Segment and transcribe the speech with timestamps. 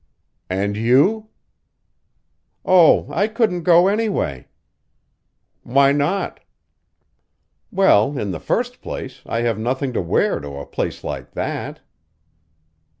[0.49, 1.29] "And you?"
[2.65, 4.47] "Oh, I couldn't go anyway."
[5.61, 6.39] "Why not?"
[7.69, 11.81] "Well, in the first place, I have nothing to wear to a place like that."